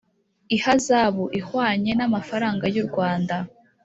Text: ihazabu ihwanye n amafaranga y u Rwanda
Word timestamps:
ihazabu 0.55 1.25
ihwanye 1.39 1.91
n 1.95 2.01
amafaranga 2.07 2.65
y 2.73 2.77
u 2.83 2.85
Rwanda 2.87 3.35